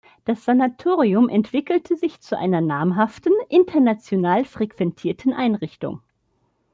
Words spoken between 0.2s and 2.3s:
Das Sanatorium entwickelte sich